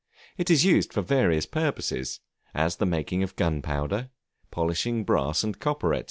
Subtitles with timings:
[0.35, 2.21] It is used for various purposes,
[2.55, 4.09] as the making of gunpowder,
[4.49, 5.99] polishing brass and copper, &c.